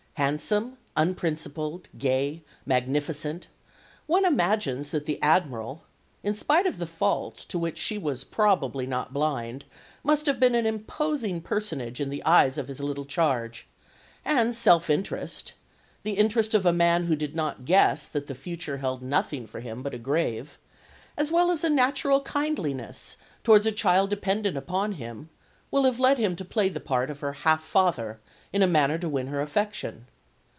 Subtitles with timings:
[0.15, 3.47] Handsome, unprincipled, gay, magnificent,
[4.05, 5.81] one imagines that the Admiral,
[6.21, 9.63] in spite of the faults to which she was probably not blind,
[10.03, 13.65] must have been an imposing personage in the eyes of his little charge;
[14.23, 15.53] and self interest
[16.03, 19.59] the interest of a man who did not guess that the future held nothing for
[19.59, 20.59] him but a grave
[21.17, 25.29] as well as natural kindliness towards a child dependent upon him,
[25.71, 28.19] will have led him to play the part of her "half father"
[28.53, 30.05] in a manner to win her affection.